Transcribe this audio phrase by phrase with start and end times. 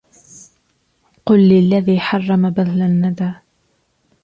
[1.25, 3.33] قل للذي حرم بذل الندى